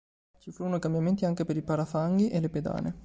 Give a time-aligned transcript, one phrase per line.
[0.39, 2.99] Ci furono cambiamenti anche per i parafanghi e le pedane.